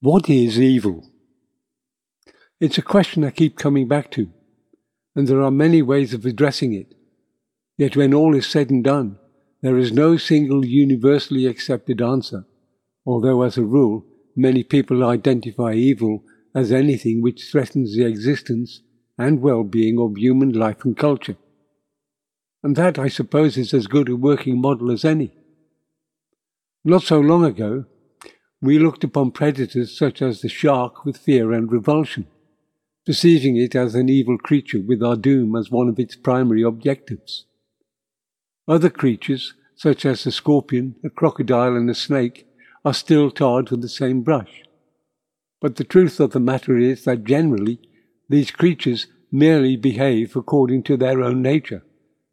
What 0.00 0.28
is 0.28 0.60
evil? 0.60 1.08
It's 2.60 2.76
a 2.76 2.82
question 2.82 3.24
I 3.24 3.30
keep 3.30 3.56
coming 3.56 3.88
back 3.88 4.10
to, 4.12 4.30
and 5.14 5.26
there 5.26 5.40
are 5.40 5.50
many 5.50 5.80
ways 5.80 6.12
of 6.12 6.26
addressing 6.26 6.74
it. 6.74 6.94
Yet 7.78 7.96
when 7.96 8.12
all 8.12 8.34
is 8.34 8.46
said 8.46 8.68
and 8.68 8.84
done, 8.84 9.18
there 9.62 9.78
is 9.78 9.92
no 9.92 10.18
single 10.18 10.66
universally 10.66 11.46
accepted 11.46 12.02
answer, 12.02 12.44
although 13.06 13.40
as 13.40 13.56
a 13.56 13.64
rule, 13.64 14.04
many 14.36 14.62
people 14.62 15.02
identify 15.02 15.72
evil 15.72 16.24
as 16.54 16.72
anything 16.72 17.22
which 17.22 17.50
threatens 17.50 17.96
the 17.96 18.04
existence 18.04 18.82
and 19.16 19.40
well-being 19.40 19.98
of 19.98 20.18
human 20.18 20.52
life 20.52 20.84
and 20.84 20.98
culture. 20.98 21.38
And 22.62 22.76
that, 22.76 22.98
I 22.98 23.08
suppose, 23.08 23.56
is 23.56 23.72
as 23.72 23.86
good 23.86 24.10
a 24.10 24.16
working 24.16 24.60
model 24.60 24.90
as 24.90 25.06
any. 25.06 25.34
Not 26.84 27.02
so 27.02 27.18
long 27.18 27.46
ago, 27.46 27.86
we 28.62 28.78
looked 28.78 29.04
upon 29.04 29.30
predators 29.30 29.96
such 29.96 30.22
as 30.22 30.40
the 30.40 30.48
shark 30.48 31.04
with 31.04 31.16
fear 31.16 31.52
and 31.52 31.70
revulsion, 31.70 32.26
perceiving 33.04 33.56
it 33.56 33.74
as 33.74 33.94
an 33.94 34.08
evil 34.08 34.38
creature 34.38 34.80
with 34.80 35.02
our 35.02 35.16
doom 35.16 35.54
as 35.54 35.70
one 35.70 35.88
of 35.88 35.98
its 35.98 36.16
primary 36.16 36.62
objectives. 36.62 37.44
Other 38.66 38.90
creatures, 38.90 39.54
such 39.76 40.04
as 40.06 40.24
the 40.24 40.32
scorpion, 40.32 40.96
the 41.02 41.10
crocodile, 41.10 41.76
and 41.76 41.88
the 41.88 41.94
snake, 41.94 42.48
are 42.84 42.94
still 42.94 43.30
tarred 43.30 43.70
with 43.70 43.82
the 43.82 43.88
same 43.88 44.22
brush. 44.22 44.62
But 45.60 45.76
the 45.76 45.84
truth 45.84 46.18
of 46.18 46.32
the 46.32 46.40
matter 46.40 46.78
is 46.78 47.04
that 47.04 47.24
generally 47.24 47.78
these 48.28 48.50
creatures 48.50 49.06
merely 49.30 49.76
behave 49.76 50.34
according 50.34 50.82
to 50.84 50.96
their 50.96 51.22
own 51.22 51.42
nature, 51.42 51.84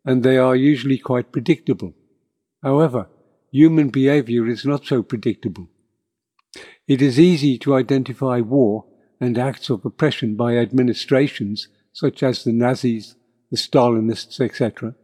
and 0.05 0.23
they 0.23 0.37
are 0.37 0.55
usually 0.55 0.97
quite 0.97 1.31
predictable. 1.31 1.93
However, 2.61 3.07
human 3.51 3.89
behavior 3.89 4.47
is 4.47 4.65
not 4.65 4.85
so 4.85 5.03
predictable. 5.03 5.67
It 6.87 7.01
is 7.01 7.19
easy 7.19 7.57
to 7.59 7.75
identify 7.75 8.41
war 8.41 8.85
and 9.19 9.37
acts 9.37 9.69
of 9.69 9.85
oppression 9.85 10.35
by 10.35 10.57
administrations 10.57 11.69
such 11.93 12.21
as 12.21 12.43
the 12.43 12.51
Nazis, 12.51 13.15
the 13.51 13.57
Stalinists, 13.57 14.41
etc., 14.41 14.95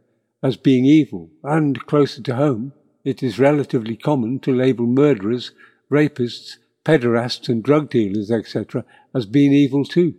as 0.42 0.56
being 0.56 0.84
evil, 0.84 1.30
and 1.42 1.86
closer 1.86 2.22
to 2.22 2.36
home, 2.36 2.72
it 3.04 3.22
is 3.22 3.38
relatively 3.38 3.96
common 3.96 4.40
to 4.40 4.54
label 4.54 4.86
murderers, 4.86 5.52
rapists, 5.90 6.56
pederasts, 6.84 7.48
and 7.48 7.62
drug 7.62 7.90
dealers, 7.90 8.30
etc., 8.30 8.84
as 9.14 9.26
being 9.26 9.52
evil 9.52 9.84
too. 9.84 10.14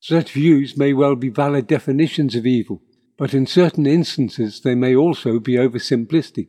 Such 0.00 0.32
views 0.32 0.76
may 0.76 0.92
well 0.92 1.16
be 1.16 1.28
valid 1.28 1.66
definitions 1.66 2.34
of 2.34 2.46
evil, 2.46 2.82
but 3.16 3.32
in 3.32 3.46
certain 3.46 3.86
instances 3.86 4.60
they 4.60 4.74
may 4.74 4.94
also 4.94 5.38
be 5.38 5.54
oversimplistic, 5.54 6.48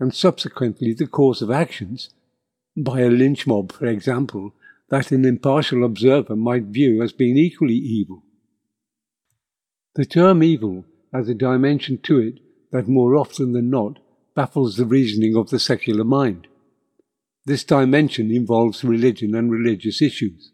and 0.00 0.14
subsequently 0.14 0.94
the 0.94 1.06
cause 1.06 1.42
of 1.42 1.50
actions 1.50 2.10
by 2.84 3.00
a 3.00 3.10
lynch 3.10 3.46
mob, 3.46 3.72
for 3.72 3.86
example, 3.86 4.54
that 4.88 5.10
an 5.10 5.24
impartial 5.24 5.84
observer 5.84 6.36
might 6.36 6.64
view 6.64 7.02
as 7.02 7.12
being 7.12 7.36
equally 7.36 7.74
evil. 7.74 8.22
The 9.94 10.04
term 10.04 10.42
evil 10.42 10.84
has 11.12 11.28
a 11.28 11.34
dimension 11.34 11.98
to 12.04 12.18
it 12.18 12.40
that 12.70 12.86
more 12.86 13.16
often 13.16 13.52
than 13.52 13.70
not 13.70 13.98
baffles 14.34 14.76
the 14.76 14.84
reasoning 14.84 15.36
of 15.36 15.50
the 15.50 15.58
secular 15.58 16.04
mind. 16.04 16.46
This 17.44 17.64
dimension 17.64 18.30
involves 18.30 18.84
religion 18.84 19.34
and 19.34 19.50
religious 19.50 20.00
issues, 20.00 20.52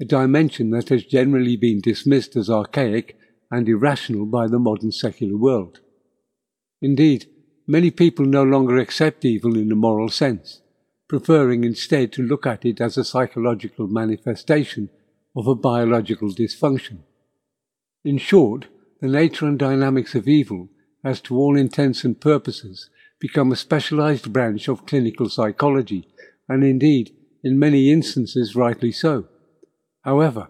a 0.00 0.04
dimension 0.04 0.70
that 0.70 0.90
has 0.90 1.04
generally 1.04 1.56
been 1.56 1.80
dismissed 1.80 2.36
as 2.36 2.50
archaic 2.50 3.16
and 3.50 3.68
irrational 3.68 4.26
by 4.26 4.46
the 4.48 4.58
modern 4.58 4.92
secular 4.92 5.36
world. 5.36 5.80
Indeed, 6.82 7.26
many 7.66 7.90
people 7.90 8.26
no 8.26 8.42
longer 8.42 8.76
accept 8.76 9.24
evil 9.24 9.56
in 9.56 9.72
a 9.72 9.76
moral 9.76 10.08
sense 10.08 10.60
preferring 11.08 11.64
instead 11.64 12.12
to 12.12 12.22
look 12.22 12.46
at 12.46 12.64
it 12.64 12.80
as 12.80 12.96
a 12.96 13.04
psychological 13.04 13.86
manifestation 13.86 14.88
of 15.36 15.46
a 15.46 15.54
biological 15.54 16.28
dysfunction. 16.30 16.98
In 18.04 18.18
short, 18.18 18.66
the 19.00 19.08
nature 19.08 19.46
and 19.46 19.58
dynamics 19.58 20.14
of 20.14 20.26
evil 20.26 20.68
has 21.04 21.20
to 21.22 21.36
all 21.36 21.56
intents 21.56 22.04
and 22.04 22.20
purposes 22.20 22.90
become 23.20 23.52
a 23.52 23.56
specialized 23.56 24.32
branch 24.32 24.68
of 24.68 24.86
clinical 24.86 25.28
psychology, 25.28 26.08
and 26.48 26.64
indeed, 26.64 27.14
in 27.42 27.58
many 27.58 27.90
instances, 27.90 28.56
rightly 28.56 28.92
so. 28.92 29.26
However, 30.02 30.48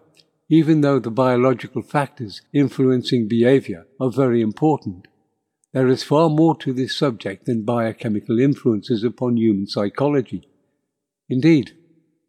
even 0.49 0.81
though 0.81 0.99
the 0.99 1.11
biological 1.11 1.83
factors 1.83 2.43
influencing 2.53 3.29
behavior 3.29 3.87
are 4.01 4.11
very 4.11 4.41
important, 4.41 5.09
there 5.77 5.89
is 5.89 6.03
far 6.03 6.31
more 6.31 6.57
to 6.57 6.73
this 6.73 6.97
subject 6.97 7.45
than 7.45 7.61
biochemical 7.61 8.41
influences 8.41 9.05
upon 9.05 9.37
human 9.37 9.67
psychology. 9.67 10.49
Indeed, 11.29 11.77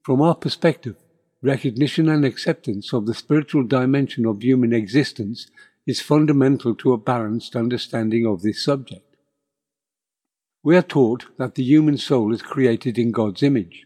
from 0.03 0.21
our 0.21 0.35
perspective, 0.35 0.97
recognition 1.41 2.09
and 2.09 2.25
acceptance 2.25 2.91
of 2.91 3.05
the 3.05 3.13
spiritual 3.13 3.63
dimension 3.63 4.25
of 4.25 4.43
human 4.43 4.73
existence 4.73 5.49
is 5.85 6.01
fundamental 6.01 6.75
to 6.75 6.91
a 6.91 6.97
balanced 6.97 7.55
understanding 7.55 8.27
of 8.27 8.41
this 8.41 8.61
subject. 8.61 9.15
We 10.61 10.75
are 10.75 10.81
taught 10.81 11.27
that 11.37 11.55
the 11.55 11.63
human 11.63 11.97
soul 11.97 12.33
is 12.33 12.41
created 12.41 12.97
in 12.97 13.13
God's 13.13 13.43
image. 13.43 13.85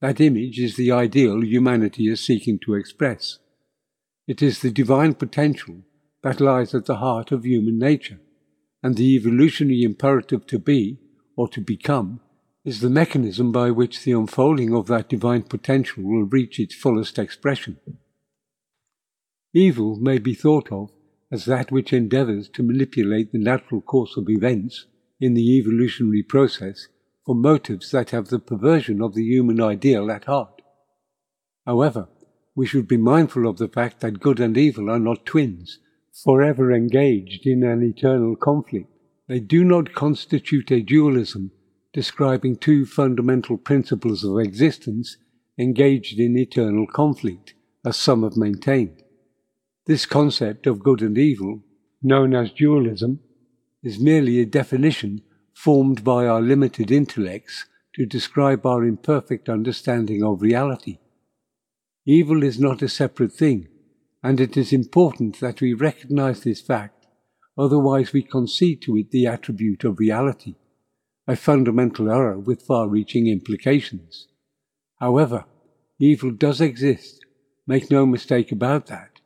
That 0.00 0.20
image 0.20 0.60
is 0.60 0.76
the 0.76 0.92
ideal 0.92 1.42
humanity 1.42 2.06
is 2.06 2.24
seeking 2.24 2.60
to 2.60 2.74
express. 2.74 3.40
It 4.28 4.40
is 4.40 4.60
the 4.60 4.70
divine 4.70 5.14
potential 5.14 5.78
that 6.22 6.40
lies 6.40 6.72
at 6.72 6.86
the 6.86 6.98
heart 6.98 7.32
of 7.32 7.44
human 7.44 7.76
nature 7.76 8.20
and 8.82 8.96
the 8.96 9.14
evolutionary 9.14 9.82
imperative 9.82 10.46
to 10.46 10.58
be, 10.58 10.98
or 11.36 11.48
to 11.48 11.60
become, 11.60 12.20
is 12.64 12.80
the 12.80 12.90
mechanism 12.90 13.52
by 13.52 13.70
which 13.70 14.04
the 14.04 14.12
unfolding 14.12 14.74
of 14.74 14.86
that 14.86 15.08
divine 15.08 15.42
potential 15.42 16.02
will 16.02 16.24
reach 16.24 16.58
its 16.58 16.74
fullest 16.74 17.18
expression. 17.18 17.78
Evil 19.52 19.96
may 19.96 20.18
be 20.18 20.34
thought 20.34 20.70
of 20.70 20.90
as 21.32 21.44
that 21.44 21.70
which 21.70 21.92
endeavours 21.92 22.48
to 22.48 22.62
manipulate 22.62 23.32
the 23.32 23.38
natural 23.38 23.80
course 23.80 24.16
of 24.16 24.28
events 24.28 24.86
in 25.20 25.34
the 25.34 25.56
evolutionary 25.58 26.22
process 26.22 26.88
for 27.24 27.34
motives 27.34 27.90
that 27.90 28.10
have 28.10 28.28
the 28.28 28.38
perversion 28.38 29.00
of 29.00 29.14
the 29.14 29.24
human 29.24 29.60
ideal 29.60 30.10
at 30.10 30.24
heart. 30.24 30.62
However, 31.66 32.08
we 32.54 32.66
should 32.66 32.88
be 32.88 32.96
mindful 32.96 33.46
of 33.46 33.58
the 33.58 33.68
fact 33.68 34.00
that 34.00 34.20
good 34.20 34.40
and 34.40 34.56
evil 34.56 34.90
are 34.90 34.98
not 34.98 35.24
twins, 35.24 35.78
forever 36.12 36.72
engaged 36.72 37.46
in 37.46 37.62
an 37.62 37.82
eternal 37.82 38.36
conflict. 38.36 38.88
They 39.28 39.40
do 39.40 39.64
not 39.64 39.94
constitute 39.94 40.70
a 40.70 40.82
dualism 40.82 41.52
describing 41.92 42.56
two 42.56 42.86
fundamental 42.86 43.56
principles 43.56 44.24
of 44.24 44.38
existence 44.38 45.16
engaged 45.58 46.18
in 46.18 46.36
eternal 46.36 46.86
conflict, 46.86 47.54
as 47.84 47.96
some 47.96 48.22
have 48.22 48.36
maintained. 48.36 49.02
This 49.86 50.06
concept 50.06 50.66
of 50.66 50.82
good 50.82 51.02
and 51.02 51.18
evil, 51.18 51.62
known 52.02 52.34
as 52.34 52.52
dualism, 52.52 53.20
is 53.82 53.98
merely 53.98 54.40
a 54.40 54.46
definition 54.46 55.22
formed 55.54 56.04
by 56.04 56.26
our 56.26 56.40
limited 56.40 56.90
intellects 56.90 57.66
to 57.94 58.06
describe 58.06 58.64
our 58.64 58.84
imperfect 58.84 59.48
understanding 59.48 60.22
of 60.22 60.42
reality. 60.42 60.98
Evil 62.06 62.42
is 62.42 62.58
not 62.58 62.82
a 62.82 62.88
separate 62.88 63.32
thing, 63.32 63.68
and 64.22 64.40
it 64.40 64.56
is 64.56 64.72
important 64.72 65.40
that 65.40 65.60
we 65.60 65.72
recognize 65.72 66.40
this 66.40 66.60
fact, 66.60 67.06
otherwise 67.56 68.12
we 68.12 68.22
concede 68.22 68.82
to 68.82 68.96
it 68.96 69.10
the 69.10 69.26
attribute 69.26 69.84
of 69.84 69.98
reality, 69.98 70.54
a 71.26 71.36
fundamental 71.36 72.10
error 72.10 72.38
with 72.38 72.62
far-reaching 72.62 73.26
implications. 73.28 74.28
However, 74.98 75.44
evil 75.98 76.30
does 76.30 76.60
exist, 76.60 77.24
make 77.66 77.90
no 77.90 78.04
mistake 78.04 78.52
about 78.52 78.86
that, 78.86 79.20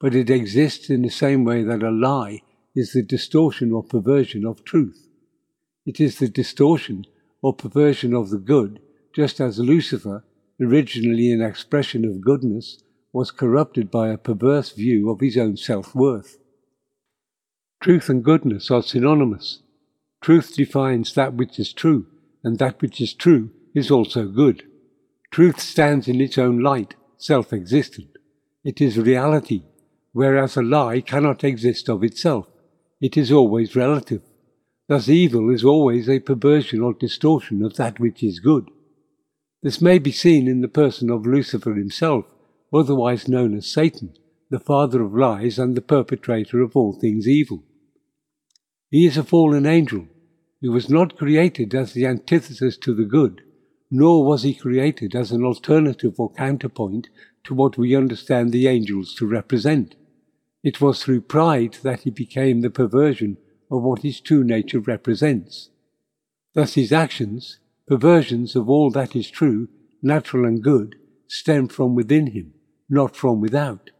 but 0.00 0.14
it 0.14 0.30
exists 0.30 0.88
in 0.88 1.02
the 1.02 1.10
same 1.10 1.44
way 1.44 1.62
that 1.62 1.82
a 1.82 1.90
lie 1.90 2.42
is 2.74 2.92
the 2.92 3.02
distortion 3.02 3.72
or 3.72 3.82
perversion 3.82 4.46
of 4.46 4.64
truth. 4.64 5.08
It 5.84 6.00
is 6.00 6.18
the 6.18 6.28
distortion 6.28 7.04
or 7.42 7.54
perversion 7.54 8.14
of 8.14 8.30
the 8.30 8.38
good, 8.38 8.80
just 9.14 9.40
as 9.40 9.58
Lucifer, 9.58 10.24
originally 10.60 11.32
an 11.32 11.42
expression 11.42 12.04
of 12.04 12.20
goodness, 12.20 12.82
was 13.12 13.30
corrupted 13.30 13.90
by 13.90 14.08
a 14.08 14.18
perverse 14.18 14.72
view 14.72 15.10
of 15.10 15.20
his 15.20 15.36
own 15.36 15.56
self-worth. 15.56 16.38
Truth 17.80 18.08
and 18.08 18.24
goodness 18.24 18.70
are 18.70 18.82
synonymous. 18.82 19.62
Truth 20.20 20.56
defines 20.56 21.14
that 21.14 21.34
which 21.34 21.58
is 21.58 21.72
true, 21.72 22.06
and 22.42 22.58
that 22.58 22.80
which 22.82 23.00
is 23.00 23.14
true 23.14 23.50
is 23.74 23.90
also 23.90 24.26
good. 24.26 24.64
Truth 25.30 25.60
stands 25.60 26.08
in 26.08 26.20
its 26.20 26.38
own 26.38 26.60
light, 26.60 26.94
self-existent. 27.16 28.08
It 28.64 28.80
is 28.80 28.98
reality, 28.98 29.62
whereas 30.12 30.56
a 30.56 30.62
lie 30.62 31.00
cannot 31.00 31.44
exist 31.44 31.88
of 31.88 32.02
itself. 32.02 32.46
It 33.00 33.16
is 33.16 33.30
always 33.30 33.76
relative. 33.76 34.22
Thus 34.88 35.08
evil 35.08 35.50
is 35.50 35.64
always 35.64 36.08
a 36.08 36.18
perversion 36.18 36.80
or 36.80 36.94
distortion 36.94 37.62
of 37.62 37.76
that 37.76 38.00
which 38.00 38.22
is 38.22 38.40
good. 38.40 38.70
This 39.62 39.80
may 39.80 39.98
be 39.98 40.12
seen 40.12 40.48
in 40.48 40.60
the 40.60 40.68
person 40.68 41.10
of 41.10 41.26
Lucifer 41.26 41.74
himself, 41.74 42.24
otherwise 42.72 43.28
known 43.28 43.56
as 43.56 43.66
Satan, 43.66 44.14
the 44.50 44.58
father 44.58 45.02
of 45.02 45.14
lies 45.14 45.58
and 45.58 45.76
the 45.76 45.82
perpetrator 45.82 46.60
of 46.60 46.76
all 46.76 46.92
things 46.92 47.28
evil. 47.28 47.64
He 48.90 49.06
is 49.06 49.16
a 49.16 49.24
fallen 49.24 49.66
angel, 49.66 50.08
who 50.60 50.72
was 50.72 50.88
not 50.88 51.16
created 51.16 51.74
as 51.74 51.92
the 51.92 52.06
antithesis 52.06 52.76
to 52.78 52.94
the 52.94 53.04
good, 53.04 53.42
nor 53.90 54.24
was 54.24 54.42
he 54.42 54.54
created 54.54 55.14
as 55.14 55.30
an 55.30 55.44
alternative 55.44 56.14
or 56.18 56.32
counterpoint 56.32 57.08
to 57.44 57.54
what 57.54 57.78
we 57.78 57.94
understand 57.94 58.52
the 58.52 58.66
angels 58.66 59.14
to 59.14 59.26
represent. 59.26 59.94
It 60.62 60.80
was 60.80 61.02
through 61.02 61.22
pride 61.22 61.78
that 61.82 62.00
he 62.00 62.10
became 62.10 62.60
the 62.60 62.70
perversion 62.70 63.38
of 63.70 63.82
what 63.82 64.02
his 64.02 64.20
true 64.20 64.44
nature 64.44 64.80
represents. 64.80 65.70
Thus 66.54 66.74
his 66.74 66.92
actions, 66.92 67.58
perversions 67.86 68.56
of 68.56 68.68
all 68.68 68.90
that 68.90 69.14
is 69.14 69.30
true, 69.30 69.68
natural 70.02 70.44
and 70.44 70.62
good, 70.62 70.96
stem 71.26 71.68
from 71.68 71.94
within 71.94 72.28
him, 72.28 72.54
not 72.88 73.16
from 73.16 73.40
without. 73.40 73.90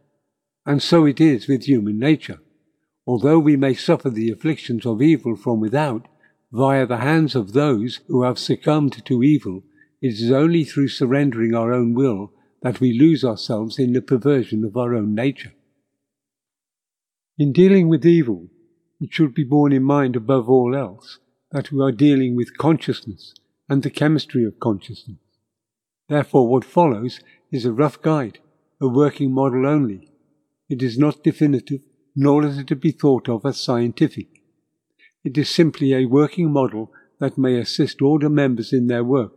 And 0.65 0.81
so 0.81 1.05
it 1.05 1.19
is 1.19 1.47
with 1.47 1.65
human 1.65 1.99
nature. 1.99 2.39
Although 3.07 3.39
we 3.39 3.55
may 3.55 3.73
suffer 3.73 4.09
the 4.09 4.29
afflictions 4.29 4.85
of 4.85 5.01
evil 5.01 5.35
from 5.35 5.59
without, 5.59 6.07
via 6.51 6.85
the 6.85 6.97
hands 6.97 7.35
of 7.35 7.53
those 7.53 8.01
who 8.07 8.23
have 8.23 8.39
succumbed 8.39 9.03
to 9.05 9.23
evil, 9.23 9.63
it 10.01 10.13
is 10.13 10.31
only 10.31 10.63
through 10.63 10.87
surrendering 10.87 11.53
our 11.53 11.73
own 11.73 11.93
will 11.93 12.31
that 12.61 12.79
we 12.79 12.97
lose 12.97 13.23
ourselves 13.23 13.79
in 13.79 13.93
the 13.93 14.01
perversion 14.01 14.63
of 14.63 14.75
our 14.75 14.93
own 14.93 15.13
nature. 15.15 15.53
In 17.37 17.53
dealing 17.53 17.87
with 17.87 18.05
evil, 18.05 18.49
it 18.99 19.13
should 19.13 19.33
be 19.33 19.43
borne 19.43 19.71
in 19.71 19.83
mind 19.83 20.15
above 20.15 20.49
all 20.49 20.75
else 20.75 21.19
that 21.51 21.71
we 21.71 21.81
are 21.81 21.91
dealing 21.91 22.35
with 22.35 22.57
consciousness 22.57 23.33
and 23.69 23.81
the 23.81 23.89
chemistry 23.89 24.43
of 24.43 24.59
consciousness. 24.59 25.19
Therefore, 26.09 26.49
what 26.49 26.65
follows 26.65 27.21
is 27.51 27.65
a 27.65 27.71
rough 27.71 28.01
guide, 28.01 28.39
a 28.81 28.87
working 28.87 29.33
model 29.33 29.67
only. 29.67 30.11
It 30.69 30.81
is 30.81 30.97
not 30.97 31.23
definitive, 31.23 31.81
nor 32.15 32.45
is 32.45 32.57
it 32.57 32.67
to 32.67 32.75
be 32.75 32.91
thought 32.91 33.27
of 33.27 33.45
as 33.45 33.59
scientific. 33.59 34.27
It 35.23 35.37
is 35.37 35.49
simply 35.49 35.93
a 35.93 36.05
working 36.05 36.51
model 36.51 36.91
that 37.19 37.37
may 37.37 37.59
assist 37.59 37.97
the 37.99 38.29
members 38.29 38.71
in 38.71 38.87
their 38.87 39.03
work, 39.03 39.33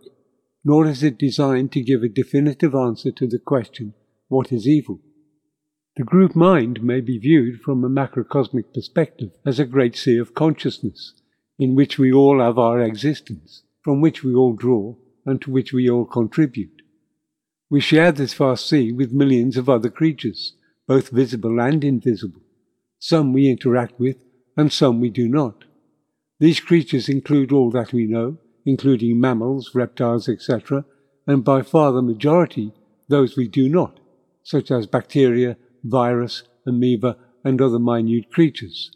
nor 0.65 0.87
is 0.87 1.03
it 1.03 1.19
designed 1.19 1.73
to 1.73 1.83
give 1.83 2.03
a 2.03 2.09
definitive 2.09 2.75
answer 2.75 3.11
to 3.11 3.27
the 3.27 3.39
question, 3.39 3.95
what 4.29 4.53
is 4.53 4.69
evil? 4.69 5.01
The 5.97 6.05
group 6.05 6.37
mind 6.37 6.83
may 6.83 7.01
be 7.01 7.19
viewed 7.19 7.61
from 7.61 7.85
a 7.85 7.91
macrocosmic 7.91 8.73
perspective 8.73 9.31
as 9.45 9.59
a 9.59 9.67
great 9.67 9.97
sea 9.97 10.19
of 10.19 10.35
consciousness, 10.35 11.15
in 11.59 11.75
which 11.75 11.99
we 11.99 12.13
all 12.13 12.41
have 12.41 12.59
our 12.59 12.81
existence, 12.81 13.65
from 13.83 14.01
which 14.01 14.23
we 14.23 14.35
all 14.35 14.55
draw, 14.55 14.97
and 15.27 15.43
to 15.43 15.51
which 15.51 15.73
we 15.73 15.91
all 15.91 16.05
contribute. 16.05 16.82
We 17.73 17.81
share 17.81 18.13
this 18.13 18.35
vast 18.35 18.69
sea 18.69 18.93
with 18.93 19.15
millions 19.15 19.57
of 19.57 19.67
other 19.67 19.89
creatures, 19.89 20.53
both 20.87 21.09
visible 21.09 21.59
and 21.59 21.83
invisible. 21.83 22.43
Some 22.99 23.33
we 23.33 23.49
interact 23.49 23.99
with, 23.99 24.19
and 24.59 24.71
some 24.71 25.01
we 25.01 25.09
do 25.09 25.27
not. 25.27 25.65
These 26.39 26.61
creatures 26.61 27.09
include 27.09 27.51
all 27.51 27.71
that 27.71 27.95
we 27.95 28.07
know, 28.07 28.37
including 28.67 29.19
mammals, 29.19 29.75
reptiles, 29.75 30.29
etc., 30.29 30.85
and 31.27 31.43
by 31.43 31.63
far 31.63 31.93
the 31.93 32.03
majority 32.03 32.75
those 33.09 33.39
we 33.39 33.49
do 33.49 33.71
not, 33.71 34.01
such 34.43 34.71
as 34.71 34.87
bacteria, 34.87 35.57
virus, 35.83 36.43
amoeba, 36.67 37.17
and 37.43 37.63
other 37.63 37.79
minute 37.79 38.31
creatures. 38.31 38.91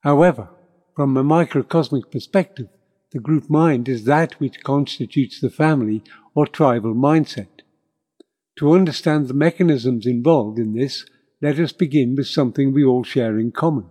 However, 0.00 0.48
from 0.96 1.16
a 1.16 1.22
microcosmic 1.22 2.10
perspective, 2.10 2.66
the 3.12 3.20
group 3.20 3.48
mind 3.48 3.88
is 3.88 4.06
that 4.06 4.40
which 4.40 4.64
constitutes 4.64 5.40
the 5.40 5.50
family 5.50 6.02
or 6.34 6.48
tribal 6.48 6.96
mindset. 6.96 7.57
To 8.58 8.72
understand 8.72 9.28
the 9.28 9.34
mechanisms 9.34 10.04
involved 10.04 10.58
in 10.58 10.74
this, 10.74 11.06
let 11.40 11.60
us 11.60 11.72
begin 11.72 12.16
with 12.16 12.26
something 12.26 12.72
we 12.72 12.84
all 12.84 13.04
share 13.04 13.38
in 13.38 13.52
common, 13.52 13.88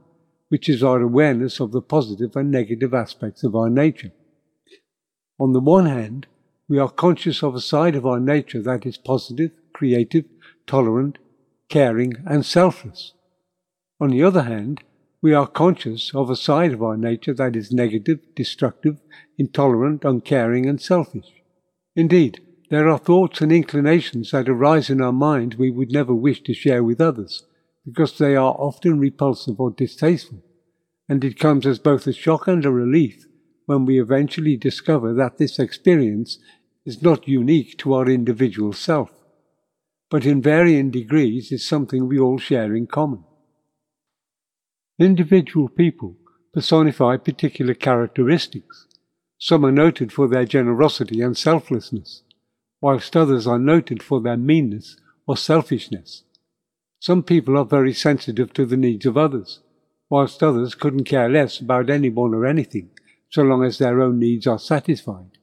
which 0.50 0.68
is 0.68 0.84
our 0.84 1.02
awareness 1.02 1.62
of 1.62 1.72
the 1.72 1.82
positive 1.82 2.36
and 2.36 2.52
negative 2.52 2.94
aspects 2.94 3.46
of 3.46 3.56
our 3.56 3.70
nature. 3.70 4.12
On 5.40 5.54
the 5.54 5.62
one 5.62 5.86
hand, 5.86 6.28
we 6.68 6.80
are 6.80 6.90
conscious 6.90 7.44
of 7.44 7.56
a 7.56 7.62
side 7.62 7.96
of 7.96 8.06
our 8.06 8.20
nature 8.20 8.62
that 8.62 8.86
is 8.86 8.98
positive, 8.98 9.52
creative, 9.74 10.26
tolerant, 10.66 11.18
caring, 11.70 12.16
and 12.26 12.46
selfless. 12.46 13.14
On 14.02 14.10
the 14.10 14.22
other 14.22 14.44
hand, 14.44 14.84
we 15.22 15.34
are 15.34 15.48
conscious 15.48 16.14
of 16.14 16.30
a 16.30 16.36
side 16.36 16.74
of 16.74 16.84
our 16.84 16.98
nature 16.98 17.34
that 17.34 17.56
is 17.56 17.72
negative, 17.72 18.20
destructive, 18.36 18.98
intolerant, 19.38 20.04
uncaring, 20.04 20.66
and 20.66 20.82
selfish. 20.82 21.32
Indeed, 21.96 22.42
there 22.70 22.90
are 22.90 22.98
thoughts 22.98 23.42
and 23.42 23.52
inclinations 23.52 24.32
that 24.32 24.50
arise 24.50 24.90
in 24.90 25.02
our 25.02 25.14
mind 25.14 25.56
we 25.56 25.72
would 25.72 25.92
never 25.92 26.14
wish 26.14 26.42
to 26.44 26.54
share 26.54 26.84
with 26.84 27.00
others, 27.00 27.44
because 27.86 28.18
they 28.18 28.36
are 28.36 28.56
often 28.60 29.00
repulsive 29.00 29.60
or 29.60 29.72
distasteful, 29.72 30.44
and 31.08 31.24
it 31.24 31.40
comes 31.40 31.66
as 31.66 31.80
both 31.80 32.06
a 32.08 32.14
shock 32.14 32.48
and 32.48 32.66
a 32.66 32.72
relief 32.72 33.26
when 33.66 33.86
we 33.86 34.02
eventually 34.02 34.58
discover 34.58 35.14
that 35.14 35.38
this 35.38 35.60
experience 35.60 36.40
is 36.86 37.02
not 37.02 37.28
unique 37.28 37.78
to 37.78 37.94
our 37.94 38.10
individual 38.10 38.74
self, 38.74 39.12
but 40.10 40.26
in 40.26 40.42
varying 40.42 40.90
degrees 40.90 41.52
is 41.52 41.66
something 41.66 42.08
we 42.08 42.20
all 42.20 42.38
share 42.38 42.76
in 42.76 42.88
common. 42.88 43.24
Individual 45.00 45.70
people 45.70 46.16
personify 46.54 47.18
particular 47.18 47.74
characteristics. 47.74 48.88
Some 49.38 49.66
are 49.66 49.72
noted 49.72 50.12
for 50.12 50.28
their 50.28 50.46
generosity 50.46 51.22
and 51.22 51.38
selflessness, 51.38 52.24
whilst 52.82 53.16
others 53.16 53.48
are 53.48 53.60
noted 53.60 54.04
for 54.04 54.22
their 54.22 54.38
meanness 54.38 54.98
or 55.26 55.36
selfishness. 55.38 56.24
Some 57.00 57.24
people 57.24 57.58
are 57.58 57.66
very 57.66 57.94
sensitive 57.94 58.54
to 58.54 58.66
the 58.66 58.78
needs 58.78 59.06
of 59.06 59.18
others, 59.18 59.60
whilst 60.10 60.42
others 60.42 60.76
couldn't 60.76 61.04
care 61.04 61.30
less 61.30 61.60
about 61.60 61.90
anyone 61.90 62.34
or 62.34 62.46
anything 62.46 62.90
so 63.30 63.44
long 63.44 63.64
as 63.64 63.78
their 63.78 64.02
own 64.02 64.20
needs 64.20 64.48
are 64.48 64.60
satisfied. 64.60 65.38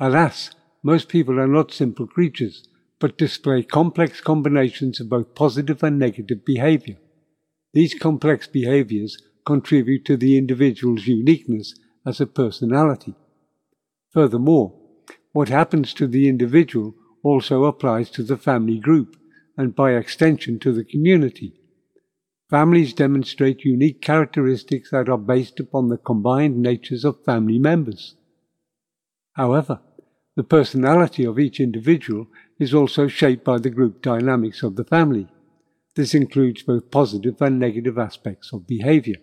Alas, 0.00 0.50
most 0.82 1.08
people 1.08 1.38
are 1.38 1.46
not 1.46 1.72
simple 1.72 2.06
creatures, 2.06 2.66
but 2.98 3.18
display 3.18 3.62
complex 3.62 4.20
combinations 4.20 5.00
of 5.00 5.08
both 5.08 5.34
positive 5.34 5.82
and 5.82 5.98
negative 5.98 6.44
behavior. 6.44 6.96
These 7.72 7.94
complex 7.94 8.46
behaviors 8.46 9.18
contribute 9.46 10.04
to 10.06 10.16
the 10.16 10.36
individual's 10.36 11.06
uniqueness 11.06 11.74
as 12.06 12.20
a 12.20 12.26
personality. 12.26 13.14
Furthermore, 14.12 14.74
what 15.34 15.48
happens 15.48 15.92
to 15.92 16.06
the 16.06 16.28
individual 16.28 16.94
also 17.24 17.64
applies 17.64 18.08
to 18.08 18.22
the 18.22 18.36
family 18.36 18.78
group 18.78 19.16
and 19.56 19.74
by 19.74 19.92
extension 19.92 20.60
to 20.60 20.72
the 20.72 20.84
community. 20.84 21.60
Families 22.48 22.94
demonstrate 22.94 23.64
unique 23.64 24.00
characteristics 24.00 24.90
that 24.92 25.08
are 25.08 25.18
based 25.18 25.58
upon 25.58 25.88
the 25.88 25.98
combined 25.98 26.56
natures 26.62 27.04
of 27.04 27.24
family 27.24 27.58
members. 27.58 28.14
However, 29.32 29.80
the 30.36 30.44
personality 30.44 31.24
of 31.24 31.40
each 31.40 31.58
individual 31.58 32.28
is 32.60 32.72
also 32.72 33.08
shaped 33.08 33.44
by 33.44 33.58
the 33.58 33.70
group 33.70 34.02
dynamics 34.02 34.62
of 34.62 34.76
the 34.76 34.84
family. 34.84 35.26
This 35.96 36.14
includes 36.14 36.62
both 36.62 36.92
positive 36.92 37.42
and 37.42 37.58
negative 37.58 37.98
aspects 37.98 38.52
of 38.52 38.68
behavior. 38.68 39.16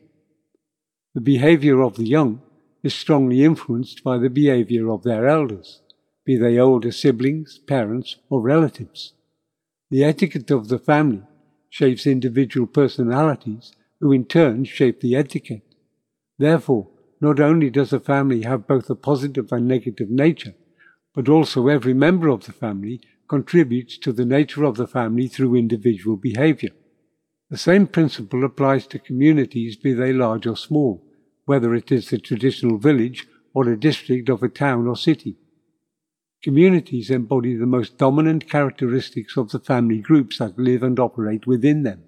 The 1.16 1.22
behavior 1.22 1.82
of 1.82 1.96
the 1.96 2.08
young 2.08 2.42
is 2.84 2.94
strongly 2.94 3.46
influenced 3.46 4.04
by 4.04 4.18
the 4.18 4.30
behavior 4.30 4.92
of 4.92 5.04
their 5.04 5.26
elders, 5.26 5.81
be 6.26 6.38
they 6.38 6.58
older 6.58 6.92
siblings, 6.92 7.58
parents, 7.58 8.18
or 8.30 8.42
relatives. 8.42 9.14
The 9.90 10.04
etiquette 10.04 10.52
of 10.52 10.68
the 10.68 10.80
family 10.80 11.24
shapes 11.70 12.06
individual 12.06 12.68
personalities, 12.68 13.74
who 14.00 14.12
in 14.12 14.26
turn 14.26 14.66
shape 14.66 15.02
the 15.02 15.16
etiquette. 15.16 15.64
Therefore, 16.38 16.90
not 17.20 17.40
only 17.40 17.70
does 17.70 17.94
a 17.94 18.00
family 18.00 18.42
have 18.42 18.68
both 18.68 18.90
a 18.90 18.96
positive 18.96 19.52
and 19.52 19.68
negative 19.68 20.10
nature, 20.10 20.56
but 21.14 21.30
also 21.30 21.68
every 21.68 21.94
member 21.94 22.30
of 22.30 22.46
the 22.46 22.52
family 22.52 23.02
contributes 23.28 23.98
to 23.98 24.12
the 24.12 24.26
nature 24.26 24.64
of 24.64 24.76
the 24.76 24.88
family 24.88 25.28
through 25.28 25.56
individual 25.56 26.18
behavior. 26.18 26.72
The 27.50 27.58
same 27.58 27.88
principle 27.88 28.44
applies 28.44 28.88
to 28.88 29.00
communities, 29.00 29.76
be 29.76 29.94
they 29.94 30.14
large 30.14 30.48
or 30.48 30.58
small, 30.58 31.06
whether 31.46 31.76
it 31.76 31.92
is 31.92 32.10
the 32.10 32.18
traditional 32.18 32.78
village 32.78 33.28
or 33.54 33.68
a 33.68 33.80
district 33.80 34.30
of 34.30 34.42
a 34.42 34.50
town 34.50 34.88
or 34.88 34.96
city. 34.96 35.38
Communities 36.44 37.12
embody 37.12 37.56
the 37.56 37.68
most 37.68 37.98
dominant 38.00 38.50
characteristics 38.50 39.38
of 39.38 39.52
the 39.52 39.60
family 39.60 40.00
groups 40.00 40.40
that 40.40 40.58
live 40.58 40.82
and 40.82 41.00
operate 41.00 41.46
within 41.46 41.84
them. 41.84 42.04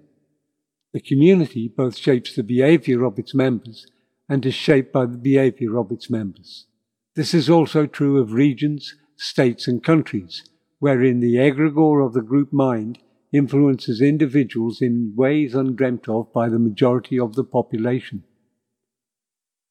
The 0.92 1.00
community 1.00 1.68
both 1.68 1.96
shapes 1.96 2.34
the 2.34 2.42
behavior 2.42 3.04
of 3.04 3.18
its 3.18 3.34
members 3.34 3.86
and 4.28 4.44
is 4.44 4.54
shaped 4.54 4.92
by 4.92 5.06
the 5.06 5.18
behavior 5.18 5.78
of 5.78 5.92
its 5.92 6.10
members. 6.10 6.66
This 7.14 7.32
is 7.32 7.48
also 7.48 7.86
true 7.86 8.18
of 8.18 8.32
regions, 8.32 8.96
states, 9.16 9.68
and 9.68 9.84
countries, 9.84 10.42
wherein 10.80 11.20
the 11.20 11.36
egregore 11.36 12.04
of 12.04 12.12
the 12.12 12.22
group 12.22 12.52
mind 12.52 12.98
influences 13.32 14.00
individuals 14.00 14.80
in 14.80 15.12
ways 15.14 15.54
undreamt 15.54 16.08
of 16.08 16.32
by 16.32 16.48
the 16.48 16.58
majority 16.58 17.18
of 17.20 17.34
the 17.34 17.44
population. 17.44 18.24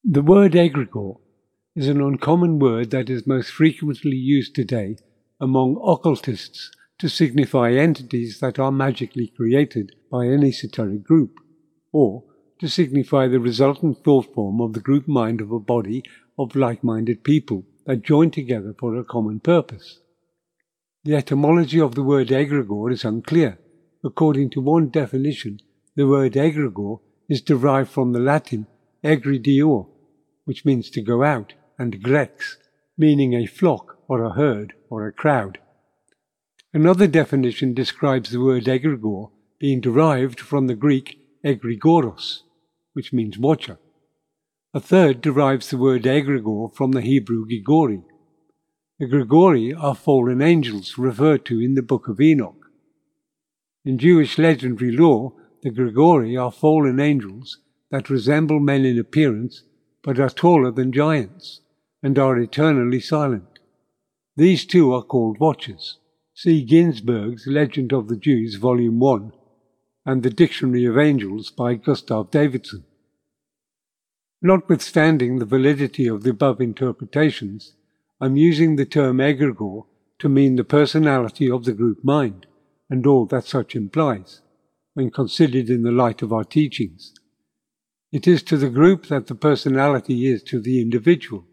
The 0.04 0.22
word 0.22 0.52
egregore 0.52 1.18
is 1.74 1.88
an 1.88 2.00
uncommon 2.00 2.60
word 2.60 2.90
that 2.92 3.10
is 3.10 3.26
most 3.26 3.50
frequently 3.50 4.16
used 4.16 4.54
today 4.54 4.96
among 5.40 5.76
occultists 5.84 6.70
to 6.98 7.08
signify 7.08 7.72
entities 7.72 8.38
that 8.38 8.60
are 8.60 8.70
magically 8.70 9.26
created 9.36 9.92
by 10.10 10.24
an 10.26 10.44
esoteric 10.44 11.02
group, 11.02 11.40
or 11.92 12.22
to 12.60 12.68
signify 12.68 13.26
the 13.26 13.40
resultant 13.40 14.04
thought 14.04 14.32
form 14.32 14.60
of 14.60 14.72
the 14.72 14.80
group 14.80 15.08
mind 15.08 15.40
of 15.40 15.50
a 15.50 15.58
body 15.58 16.04
of 16.38 16.54
like 16.54 16.84
minded 16.84 17.24
people 17.24 17.64
that 17.86 18.02
join 18.02 18.30
together 18.30 18.72
for 18.78 18.94
a 18.96 19.04
common 19.04 19.40
purpose. 19.40 19.98
The 21.02 21.16
etymology 21.16 21.80
of 21.80 21.96
the 21.96 22.04
word 22.04 22.28
egregore 22.28 22.92
is 22.92 23.04
unclear. 23.04 23.58
According 24.04 24.50
to 24.50 24.60
one 24.60 24.90
definition, 24.90 25.60
the 25.96 26.06
word 26.06 26.34
egregore 26.34 27.00
is 27.28 27.42
derived 27.42 27.90
from 27.90 28.12
the 28.12 28.20
Latin 28.20 28.68
egredior, 29.02 29.82
which 30.44 30.64
means 30.64 30.88
to 30.90 31.02
go 31.02 31.24
out, 31.24 31.54
and 31.78 32.02
grex, 32.02 32.56
meaning 32.96 33.34
a 33.34 33.46
flock 33.46 33.98
or 34.08 34.22
a 34.22 34.34
herd 34.34 34.74
or 34.90 35.06
a 35.06 35.12
crowd. 35.12 35.58
Another 36.72 37.06
definition 37.06 37.74
describes 37.74 38.30
the 38.30 38.40
word 38.40 38.64
egregore 38.64 39.30
being 39.58 39.80
derived 39.80 40.40
from 40.40 40.66
the 40.66 40.74
Greek 40.74 41.18
egregoros, 41.44 42.40
which 42.92 43.12
means 43.12 43.38
watcher. 43.38 43.78
A 44.72 44.80
third 44.80 45.20
derives 45.20 45.70
the 45.70 45.78
word 45.78 46.02
egregore 46.02 46.74
from 46.74 46.92
the 46.92 47.00
Hebrew 47.00 47.46
gigori. 47.46 48.02
The 48.98 49.06
Gregori 49.06 49.74
are 49.76 49.94
fallen 49.94 50.42
angels 50.42 50.98
referred 50.98 51.44
to 51.46 51.60
in 51.60 51.74
the 51.74 51.82
book 51.82 52.08
of 52.08 52.20
Enoch. 52.20 52.66
In 53.84 53.98
Jewish 53.98 54.38
legendary 54.38 54.92
lore, 54.92 55.32
the 55.62 55.70
Gregori 55.70 56.36
are 56.40 56.52
fallen 56.52 57.00
angels 57.00 57.58
that 57.90 58.10
resemble 58.10 58.60
men 58.60 58.84
in 58.84 58.98
appearance 58.98 59.62
but 60.02 60.18
are 60.18 60.30
taller 60.30 60.70
than 60.70 60.92
giants 60.92 61.60
and 62.04 62.18
are 62.18 62.38
eternally 62.38 63.00
silent. 63.00 63.58
These 64.36 64.66
two 64.66 64.92
are 64.92 65.02
called 65.02 65.40
watchers. 65.40 65.98
See 66.34 66.62
Ginzberg's 66.62 67.46
Legend 67.46 67.94
of 67.94 68.08
the 68.08 68.16
Jews, 68.16 68.56
Volume 68.56 68.98
1, 68.98 69.32
and 70.04 70.22
the 70.22 70.28
Dictionary 70.28 70.84
of 70.84 70.98
Angels 70.98 71.50
by 71.50 71.74
Gustav 71.74 72.30
Davidson. 72.30 72.84
Notwithstanding 74.42 75.38
the 75.38 75.46
validity 75.46 76.06
of 76.06 76.24
the 76.24 76.30
above 76.30 76.60
interpretations, 76.60 77.74
I'm 78.20 78.36
using 78.36 78.76
the 78.76 78.84
term 78.84 79.16
egregore 79.16 79.86
to 80.18 80.28
mean 80.28 80.56
the 80.56 80.64
personality 80.64 81.50
of 81.50 81.64
the 81.64 81.72
group 81.72 82.04
mind 82.04 82.44
and 82.90 83.06
all 83.06 83.24
that 83.26 83.46
such 83.46 83.74
implies, 83.74 84.42
when 84.92 85.10
considered 85.10 85.70
in 85.70 85.82
the 85.82 85.90
light 85.90 86.20
of 86.20 86.34
our 86.34 86.44
teachings. 86.44 87.14
It 88.12 88.28
is 88.28 88.42
to 88.42 88.58
the 88.58 88.68
group 88.68 89.06
that 89.06 89.28
the 89.28 89.34
personality 89.34 90.26
is 90.26 90.42
to 90.44 90.60
the 90.60 90.82
individual. 90.82 91.46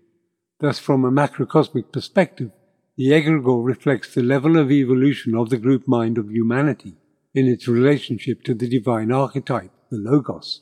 Thus, 0.62 0.78
from 0.78 1.04
a 1.04 1.12
macrocosmic 1.12 1.92
perspective, 1.92 2.52
the 2.96 3.10
egregore 3.10 3.66
reflects 3.66 4.14
the 4.14 4.22
level 4.22 4.58
of 4.58 4.72
evolution 4.72 5.34
of 5.36 5.50
the 5.50 5.58
group 5.58 5.88
mind 5.88 6.20
of 6.20 6.30
humanity 6.30 6.98
in 7.34 7.48
its 7.48 7.68
relationship 7.68 8.44
to 8.44 8.54
the 8.54 8.70
divine 8.70 9.12
archetype, 9.12 9.72
the 9.90 9.98
Logos. 9.98 10.62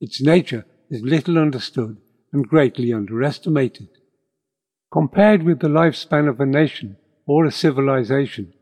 Its 0.00 0.20
nature 0.20 0.66
is 0.90 1.02
little 1.02 1.38
understood 1.38 1.98
and 2.32 2.48
greatly 2.48 2.92
underestimated. 2.92 3.88
Compared 4.92 5.44
with 5.44 5.60
the 5.60 5.68
lifespan 5.68 6.28
of 6.28 6.40
a 6.40 6.46
nation 6.46 6.96
or 7.24 7.44
a 7.44 7.52
civilization, 7.52 8.52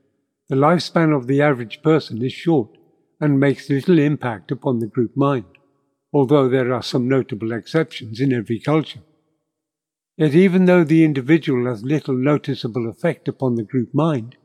the 0.50 0.56
lifespan 0.56 1.16
of 1.16 1.26
the 1.26 1.40
average 1.40 1.80
person 1.82 2.22
is 2.22 2.32
short 2.34 2.76
and 3.18 3.40
makes 3.40 3.70
little 3.70 3.98
impact 3.98 4.50
upon 4.50 4.80
the 4.80 4.86
group 4.86 5.16
mind, 5.16 5.46
although 6.12 6.46
there 6.46 6.74
are 6.74 6.82
some 6.82 7.08
notable 7.08 7.52
exceptions 7.52 8.20
in 8.20 8.34
every 8.34 8.60
culture. 8.60 9.00
Yet 10.18 10.34
even 10.34 10.64
though 10.64 10.82
the 10.82 11.04
individual 11.04 11.66
has 11.66 11.84
little 11.84 12.16
noticeable 12.16 12.90
effect 12.90 13.28
upon 13.28 13.54
the 13.54 13.62
group 13.62 13.94
mind, 13.94 14.36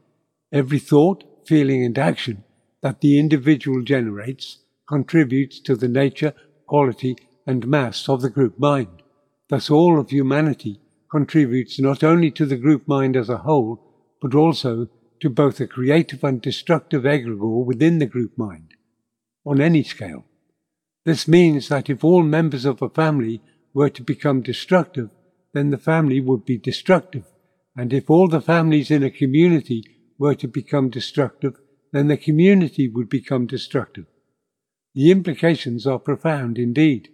every 0.52 0.78
thought, 0.78 1.24
feeling 1.48 1.84
and 1.84 1.98
action 1.98 2.44
that 2.84 3.02
the 3.02 3.20
individual 3.20 3.82
generates 3.82 4.60
contributes 4.88 5.60
to 5.62 5.76
the 5.76 5.88
nature, 5.88 6.34
quality 6.68 7.16
and 7.48 7.68
mass 7.68 8.08
of 8.08 8.22
the 8.22 8.30
group 8.30 8.60
mind. 8.60 9.02
Thus 9.50 9.72
all 9.72 10.00
of 10.00 10.12
humanity 10.12 10.80
contributes 11.10 11.80
not 11.80 12.04
only 12.04 12.30
to 12.32 12.46
the 12.46 12.56
group 12.56 12.88
mind 12.88 13.18
as 13.18 13.30
a 13.30 13.40
whole, 13.40 14.16
but 14.22 14.36
also 14.36 14.88
to 15.22 15.30
both 15.30 15.60
a 15.60 15.66
creative 15.66 16.24
and 16.24 16.40
destructive 16.40 17.04
egregore 17.04 17.66
within 17.66 17.98
the 17.98 18.06
group 18.06 18.38
mind, 18.38 18.76
on 19.44 19.60
any 19.60 19.82
scale. 19.82 20.26
This 21.04 21.28
means 21.28 21.68
that 21.70 21.90
if 21.90 22.04
all 22.04 22.22
members 22.22 22.64
of 22.64 22.82
a 22.82 22.90
family 22.90 23.42
were 23.74 23.90
to 23.90 24.04
become 24.04 24.42
destructive, 24.42 25.10
then 25.54 25.70
the 25.70 25.78
family 25.78 26.20
would 26.20 26.46
be 26.46 26.58
destructive, 26.58 27.26
and 27.76 27.94
if 27.94 28.10
all 28.10 28.28
the 28.28 28.42
families 28.42 28.92
in 28.92 29.04
a 29.04 29.10
community 29.10 29.84
were 30.18 30.36
to 30.36 30.48
become 30.48 30.90
destructive, 30.90 31.56
then 31.92 32.08
the 32.08 32.18
community 32.18 32.88
would 32.88 33.10
become 33.10 33.46
destructive. 33.46 34.06
The 34.96 35.12
implications 35.12 35.88
are 35.88 36.00
profound 36.00 36.58
indeed. 36.58 37.10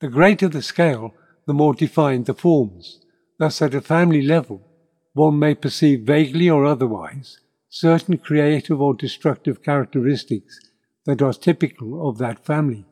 The 0.00 0.08
greater 0.08 0.48
the 0.48 0.62
scale, 0.62 1.14
the 1.46 1.54
more 1.54 1.74
defined 1.74 2.26
the 2.26 2.34
forms. 2.34 3.00
Thus, 3.38 3.62
at 3.62 3.74
a 3.74 3.80
family 3.80 4.22
level, 4.22 4.66
one 5.12 5.38
may 5.38 5.54
perceive 5.54 6.00
vaguely 6.02 6.50
or 6.50 6.64
otherwise 6.64 7.38
certain 7.68 8.16
creative 8.18 8.80
or 8.80 8.94
destructive 8.94 9.60
characteristics 9.62 10.60
that 11.06 11.20
are 11.20 11.32
typical 11.32 12.08
of 12.08 12.18
that 12.18 12.44
family. 12.44 12.84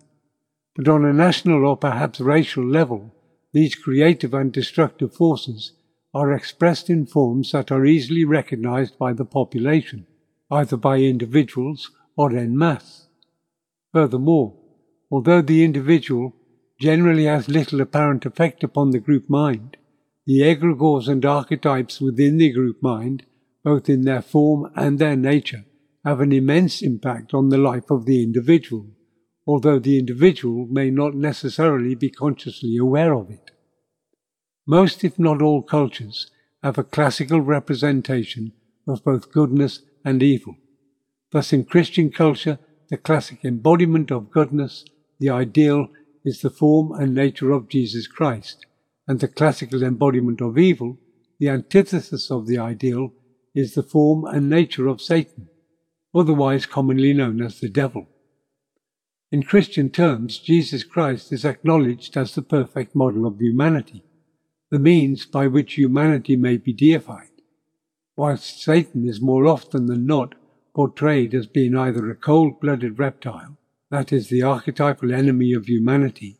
But 0.75 0.89
on 0.89 1.05
a 1.05 1.13
national 1.13 1.65
or 1.65 1.77
perhaps 1.77 2.21
racial 2.21 2.69
level, 2.69 3.15
these 3.53 3.75
creative 3.75 4.35
and 4.35 4.53
destructive 4.53 5.15
forces 5.15 5.73
are 6.15 6.33
expressed 6.33 6.91
in 6.91 7.07
forms 7.07 7.53
that 7.53 7.71
are 7.73 7.85
easily 7.85 8.25
recognized 8.25 8.99
by 8.99 9.13
the 9.13 9.25
population, 9.25 10.07
either 10.51 10.77
by 10.77 10.99
individuals 10.99 11.91
or 12.17 12.37
en 12.37 12.57
masse. 12.57 13.09
Furthermore, 13.93 14.55
although 15.11 15.43
the 15.43 15.65
individual 15.65 16.35
generally 16.83 17.27
has 17.27 17.49
little 17.49 17.81
apparent 17.81 18.27
effect 18.27 18.65
upon 18.65 18.91
the 18.91 18.99
group 18.99 19.31
mind. 19.31 19.77
The 20.27 20.41
egregores 20.41 21.07
and 21.07 21.25
archetypes 21.25 22.01
within 22.01 22.39
the 22.39 22.51
group 22.51 22.83
mind, 22.83 23.25
both 23.63 23.89
in 23.89 24.03
their 24.03 24.21
form 24.21 24.71
and 24.75 24.99
their 24.99 25.17
nature, 25.17 25.65
have 26.05 26.21
an 26.21 26.33
immense 26.33 26.83
impact 26.83 27.35
on 27.35 27.51
the 27.51 27.59
life 27.59 27.89
of 27.89 28.05
the 28.05 28.21
individual, 28.23 28.87
although 29.47 29.79
the 29.79 29.99
individual 29.99 30.67
may 30.67 30.91
not 30.91 31.15
necessarily 31.15 31.95
be 31.95 32.11
consciously 32.11 32.77
aware 32.77 33.15
of 33.15 33.31
it. 33.31 33.51
Most, 34.67 35.03
if 35.03 35.19
not 35.19 35.43
all, 35.43 35.63
cultures 35.63 36.31
have 36.63 36.79
a 36.79 36.85
classical 36.85 37.41
representation 37.41 38.53
of 38.87 39.03
both 39.03 39.33
goodness 39.33 39.81
and 40.05 40.23
evil. 40.23 40.57
Thus, 41.33 41.53
in 41.53 41.65
Christian 41.65 42.11
culture, 42.11 42.59
the 42.89 42.97
classic 42.97 43.45
embodiment 43.45 44.11
of 44.11 44.31
goodness, 44.31 44.85
the 45.19 45.31
ideal, 45.31 45.89
is 46.25 46.41
the 46.41 46.51
form 46.51 46.93
and 46.93 47.15
nature 47.15 47.51
of 47.51 47.69
Jesus 47.69 48.07
Christ, 48.07 48.67
and 49.09 49.19
the 49.19 49.29
classical 49.29 49.83
embodiment 49.83 50.41
of 50.41 50.59
evil, 50.59 50.99
the 51.41 51.49
antithesis 51.49 52.31
of 52.31 52.47
the 52.47 52.59
ideal, 52.59 53.13
is 53.55 53.75
the 53.75 53.83
form 53.83 54.25
and 54.25 54.49
nature 54.49 54.87
of 54.87 55.01
Satan, 55.01 55.49
otherwise 56.15 56.67
commonly 56.67 57.13
known 57.13 57.43
as 57.43 57.59
the 57.59 57.69
devil. 57.69 58.07
In 59.33 59.43
Christian 59.43 59.89
terms, 59.89 60.39
Jesus 60.39 60.85
Christ 60.85 61.33
is 61.33 61.47
acknowledged 61.47 62.19
as 62.19 62.35
the 62.35 62.43
perfect 62.43 62.95
model 62.95 63.25
of 63.25 63.41
humanity, 63.41 64.05
the 64.71 64.79
means 64.79 65.25
by 65.25 65.47
which 65.47 65.73
humanity 65.73 66.37
may 66.37 66.59
be 66.59 66.75
deified, 66.75 67.31
whilst 68.15 68.63
Satan 68.63 69.09
is 69.09 69.23
more 69.23 69.47
often 69.47 69.87
than 69.87 70.05
not 70.05 70.35
portrayed 70.75 71.35
as 71.35 71.47
being 71.47 71.75
either 71.75 72.11
a 72.11 72.15
cold 72.15 72.61
blooded 72.61 72.99
reptile 72.99 73.57
that 73.91 74.13
is 74.13 74.29
the 74.29 74.43
archetypal 74.43 75.15
enemy 75.15 75.55
of 75.55 75.65
humanity, 75.65 76.39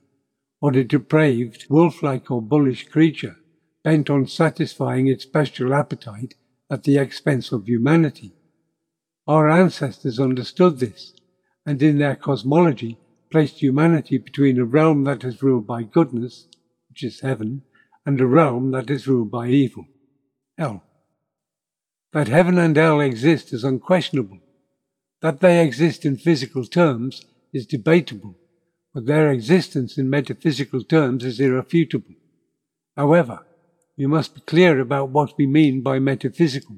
or 0.61 0.73
a 0.73 0.85
depraved, 0.85 1.65
wolf-like 1.71 2.31
or 2.31 2.43
bullish 2.43 2.89
creature 2.89 3.37
bent 3.83 4.11
on 4.11 4.27
satisfying 4.27 5.09
its 5.09 5.25
bestial 5.25 5.73
appetite 5.73 6.35
at 6.69 6.85
the 6.85 6.99
expense 6.99 7.53
of 7.53 7.67
humanity. 7.67 8.35
Our 9.27 9.49
ancestors 9.49 10.21
understood 10.21 10.79
this, 10.79 11.15
and 11.65 11.83
in 11.83 11.99
their 11.99 12.17
cosmology 12.17 12.99
placed 13.31 13.63
humanity 13.63 14.19
between 14.19 14.59
a 14.59 14.65
realm 14.65 15.05
that 15.05 15.25
is 15.25 15.43
ruled 15.43 15.67
by 15.67 15.83
goodness, 15.83 16.47
which 16.89 17.03
is 17.03 17.21
heaven, 17.21 17.63
and 18.05 18.21
a 18.21 18.27
realm 18.27 18.73
that 18.73 18.91
is 18.91 19.07
ruled 19.07 19.31
by 19.31 19.49
evil, 19.49 19.87
hell. 20.59 20.83
That 22.13 22.29
heaven 22.29 22.59
and 22.59 22.77
hell 22.77 23.01
exist 23.01 23.53
is 23.53 23.65
unquestionable. 23.65 24.39
That 25.23 25.41
they 25.41 25.65
exist 25.65 26.05
in 26.05 26.17
physical 26.17 26.65
terms 26.65 27.25
is 27.53 27.65
debatable, 27.65 28.37
but 28.93 29.07
their 29.07 29.31
existence 29.31 29.97
in 29.97 30.11
metaphysical 30.11 30.83
terms 30.83 31.25
is 31.25 31.41
irrefutable. 31.41 32.15
However, 32.97 33.47
we 33.97 34.07
must 34.07 34.35
be 34.35 34.41
clear 34.43 34.81
about 34.81 35.11
what 35.11 35.39
we 35.39 35.47
mean 35.47 35.83
by 35.83 35.99
metaphysical. 35.99 36.77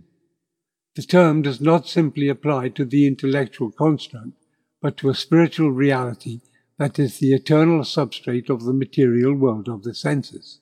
The 0.94 1.02
term 1.02 1.42
does 1.42 1.60
not 1.60 1.88
simply 1.88 2.28
apply 2.28 2.68
to 2.70 2.84
the 2.84 3.06
intellectual 3.06 3.72
construct, 3.72 4.43
but 4.84 4.98
to 4.98 5.08
a 5.08 5.14
spiritual 5.14 5.72
reality 5.72 6.42
that 6.76 6.98
is 6.98 7.18
the 7.18 7.32
eternal 7.32 7.80
substrate 7.80 8.50
of 8.50 8.64
the 8.64 8.72
material 8.74 9.34
world 9.34 9.66
of 9.66 9.82
the 9.82 9.94
senses. 9.94 10.60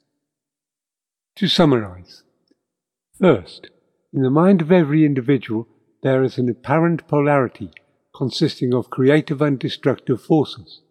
To 1.35 1.49
summarize, 1.49 2.23
first, 3.19 3.71
in 4.13 4.23
the 4.23 4.31
mind 4.31 4.63
of 4.63 4.71
every 4.71 5.05
individual 5.05 5.67
there 6.05 6.23
is 6.23 6.39
an 6.39 6.49
apparent 6.49 7.09
polarity 7.09 7.73
consisting 8.15 8.73
of 8.73 8.91
creative 8.91 9.43
and 9.43 9.59
destructive 9.59 10.23
forces, 10.23 10.83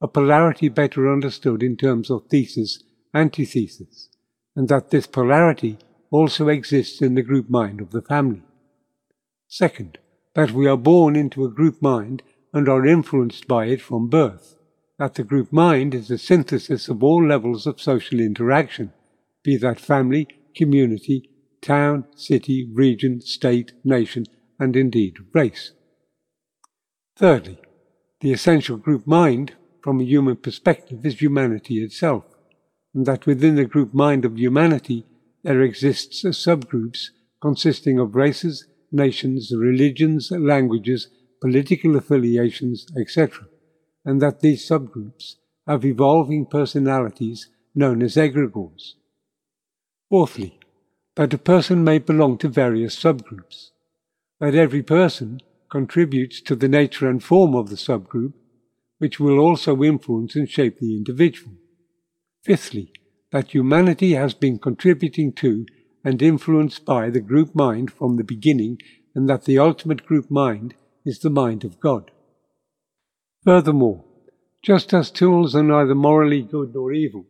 a 0.00 0.08
polarity 0.08 0.68
better 0.68 1.08
understood 1.12 1.62
in 1.62 1.76
terms 1.76 2.10
of 2.10 2.26
thesis, 2.26 2.82
antithesis, 3.14 4.08
and 4.56 4.68
that 4.68 4.90
this 4.90 5.06
polarity 5.06 5.78
also 6.10 6.48
exists 6.48 7.00
in 7.00 7.14
the 7.14 7.22
group 7.22 7.48
mind 7.48 7.80
of 7.80 7.92
the 7.92 8.02
family. 8.02 8.42
Second, 9.46 9.98
that 10.34 10.50
we 10.50 10.66
are 10.66 10.76
born 10.76 11.14
into 11.14 11.44
a 11.44 11.50
group 11.50 11.80
mind 11.80 12.24
and 12.52 12.68
are 12.68 12.86
influenced 12.86 13.48
by 13.48 13.66
it 13.66 13.80
from 13.80 14.08
birth, 14.08 14.56
that 14.98 15.14
the 15.14 15.24
group 15.24 15.52
mind 15.52 15.94
is 15.94 16.10
a 16.10 16.18
synthesis 16.18 16.88
of 16.88 17.02
all 17.02 17.26
levels 17.26 17.66
of 17.66 17.80
social 17.80 18.20
interaction, 18.20 18.92
be 19.42 19.56
that 19.56 19.80
family, 19.80 20.28
community, 20.54 21.30
town, 21.60 22.04
city, 22.14 22.68
region, 22.72 23.20
state, 23.20 23.72
nation, 23.84 24.24
and 24.58 24.76
indeed 24.76 25.16
race. 25.32 25.72
Thirdly, 27.16 27.58
the 28.20 28.32
essential 28.32 28.76
group 28.76 29.06
mind, 29.06 29.54
from 29.82 30.00
a 30.00 30.04
human 30.04 30.36
perspective, 30.36 31.04
is 31.04 31.20
humanity 31.20 31.82
itself, 31.82 32.24
and 32.94 33.06
that 33.06 33.26
within 33.26 33.56
the 33.56 33.64
group 33.64 33.94
mind 33.94 34.24
of 34.24 34.38
humanity 34.38 35.06
there 35.42 35.62
exists 35.62 36.22
subgroups 36.22 37.08
consisting 37.40 37.98
of 37.98 38.14
races, 38.14 38.66
nations, 38.92 39.52
religions, 39.56 40.30
languages, 40.30 41.08
political 41.42 41.96
affiliations, 41.96 42.86
etc., 42.96 43.46
and 44.04 44.22
that 44.22 44.40
these 44.40 44.66
subgroups 44.66 45.34
have 45.66 45.84
evolving 45.84 46.46
personalities 46.46 47.50
known 47.74 48.00
as 48.00 48.14
egregores. 48.14 48.92
Fourthly, 50.08 50.60
that 51.16 51.34
a 51.34 51.38
person 51.38 51.82
may 51.82 51.98
belong 51.98 52.38
to 52.38 52.48
various 52.48 52.94
subgroups, 52.96 53.70
that 54.38 54.54
every 54.54 54.84
person 54.84 55.40
contributes 55.68 56.40
to 56.42 56.54
the 56.54 56.68
nature 56.68 57.08
and 57.10 57.24
form 57.24 57.56
of 57.56 57.70
the 57.70 57.76
subgroup, 57.76 58.34
which 58.98 59.18
will 59.18 59.38
also 59.40 59.82
influence 59.82 60.36
and 60.36 60.48
shape 60.48 60.78
the 60.78 60.94
individual. 60.96 61.54
Fifthly, 62.44 62.92
that 63.32 63.52
humanity 63.52 64.12
has 64.12 64.32
been 64.32 64.58
contributing 64.60 65.32
to 65.32 65.66
and 66.04 66.22
influenced 66.22 66.84
by 66.84 67.10
the 67.10 67.20
group 67.20 67.52
mind 67.52 67.90
from 67.90 68.16
the 68.16 68.24
beginning, 68.24 68.78
and 69.14 69.28
that 69.28 69.44
the 69.44 69.58
ultimate 69.58 70.06
group 70.06 70.30
mind 70.30 70.74
is 71.04 71.18
the 71.18 71.30
mind 71.30 71.64
of 71.64 71.80
God. 71.80 72.10
Furthermore, 73.44 74.04
just 74.62 74.94
as 74.94 75.10
tools 75.10 75.56
are 75.56 75.62
neither 75.62 75.94
morally 75.94 76.42
good 76.42 76.74
nor 76.74 76.92
evil, 76.92 77.26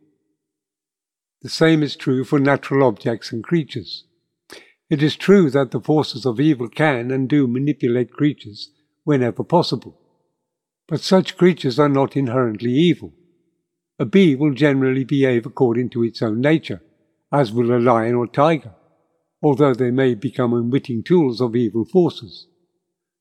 the 1.41 1.49
same 1.49 1.83
is 1.83 1.95
true 1.95 2.23
for 2.23 2.39
natural 2.39 2.87
objects 2.87 3.31
and 3.31 3.43
creatures. 3.43 4.05
It 4.89 5.01
is 5.01 5.15
true 5.15 5.49
that 5.49 5.71
the 5.71 5.81
forces 5.81 6.25
of 6.25 6.39
evil 6.39 6.69
can 6.69 7.11
and 7.11 7.27
do 7.27 7.47
manipulate 7.47 8.13
creatures 8.13 8.69
whenever 9.03 9.43
possible, 9.43 9.99
but 10.87 11.01
such 11.01 11.35
creatures 11.35 11.79
are 11.79 11.89
not 11.89 12.15
inherently 12.15 12.71
evil. 12.71 13.13
A 13.99 14.05
bee 14.05 14.35
will 14.35 14.53
generally 14.53 15.03
behave 15.03 15.45
according 15.45 15.89
to 15.91 16.03
its 16.03 16.21
own 16.21 16.39
nature, 16.41 16.81
as 17.31 17.51
will 17.51 17.75
a 17.75 17.79
lion 17.79 18.15
or 18.15 18.27
tiger, 18.27 18.75
although 19.41 19.73
they 19.73 19.91
may 19.91 20.13
become 20.13 20.53
unwitting 20.53 21.03
tools 21.03 21.41
of 21.41 21.55
evil 21.55 21.85
forces. 21.85 22.47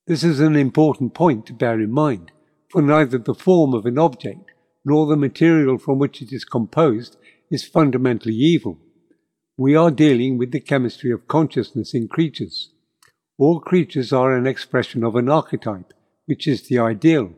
This 0.04 0.24
is 0.24 0.40
an 0.40 0.56
important 0.56 1.14
point 1.14 1.46
to 1.46 1.52
bear 1.52 1.80
in 1.80 1.92
mind, 1.92 2.32
for 2.68 2.82
neither 2.82 3.18
the 3.18 3.34
form 3.34 3.72
of 3.72 3.86
an 3.86 3.98
object 3.98 4.50
nor 4.84 5.06
the 5.06 5.16
material 5.16 5.78
from 5.78 6.00
which 6.00 6.20
it 6.20 6.32
is 6.32 6.44
composed 6.44 7.16
is 7.52 7.64
fundamentally 7.64 8.34
evil. 8.34 8.78
We 9.56 9.76
are 9.76 9.92
dealing 9.92 10.38
with 10.38 10.50
the 10.50 10.58
chemistry 10.58 11.12
of 11.12 11.28
consciousness 11.28 11.94
in 11.94 12.08
creatures. 12.08 12.72
All 13.38 13.60
creatures 13.60 14.12
are 14.12 14.34
an 14.36 14.44
expression 14.44 15.04
of 15.04 15.14
an 15.14 15.28
archetype, 15.28 15.94
which 16.26 16.48
is 16.48 16.66
the 16.66 16.80
ideal. 16.80 17.34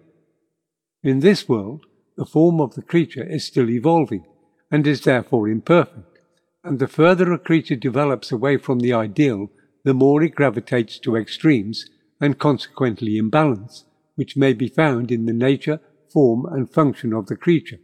In 1.02 1.20
this 1.20 1.46
world, 1.46 1.84
the 2.16 2.24
form 2.24 2.62
of 2.62 2.76
the 2.76 2.82
creature 2.82 3.24
is 3.24 3.44
still 3.44 3.68
evolving 3.68 4.24
and 4.70 4.86
is 4.86 5.02
therefore 5.02 5.48
imperfect. 5.48 6.18
And 6.62 6.78
the 6.78 6.88
further 6.88 7.30
a 7.30 7.38
creature 7.38 7.76
develops 7.76 8.32
away 8.32 8.56
from 8.56 8.78
the 8.78 8.94
ideal, 8.94 9.50
the 9.84 9.92
more 9.92 10.22
it 10.22 10.34
gravitates 10.34 10.98
to 11.00 11.14
extremes 11.14 11.90
and 12.24 12.38
consequently 12.38 13.18
imbalance, 13.18 13.84
which 14.14 14.36
may 14.36 14.54
be 14.54 14.66
found 14.66 15.10
in 15.10 15.26
the 15.26 15.32
nature, 15.32 15.78
form, 16.10 16.46
and 16.46 16.72
function 16.72 17.12
of 17.12 17.26
the 17.26 17.36
creature. 17.36 17.78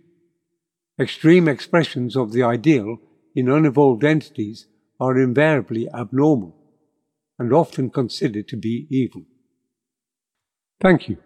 Extreme 0.99 1.47
expressions 1.47 2.17
of 2.17 2.33
the 2.33 2.43
ideal 2.43 2.97
in 3.35 3.51
unevolved 3.51 4.03
entities 4.03 4.67
are 4.99 5.21
invariably 5.21 5.89
abnormal 5.91 6.57
and 7.39 7.53
often 7.53 7.91
considered 7.91 8.49
to 8.49 8.57
be 8.57 8.87
evil. 8.91 9.23
Thank 10.81 11.09
you. 11.09 11.19